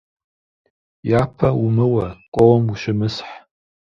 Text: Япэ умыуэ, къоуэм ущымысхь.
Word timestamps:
Япэ 1.19 1.49
умыуэ, 1.65 2.07
къоуэм 2.33 2.65
ущымысхь. 2.73 3.33